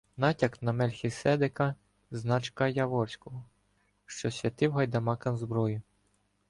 [0.17, 1.75] Натяк на Мельхіседека
[2.11, 3.43] Значка-Яворського,
[4.05, 5.81] що святив гайдамакам зброю.